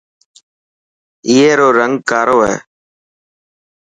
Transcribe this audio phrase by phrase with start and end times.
[1.29, 2.55] اي رو رنگ ڪارو هي.